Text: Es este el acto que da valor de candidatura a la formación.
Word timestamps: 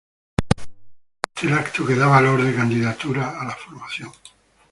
Es 0.39 0.67
este 1.35 1.45
el 1.47 1.53
acto 1.53 1.85
que 1.85 1.93
da 1.93 2.07
valor 2.07 2.41
de 2.43 2.55
candidatura 2.55 3.39
a 3.39 3.45
la 3.45 3.55
formación. 3.55 4.09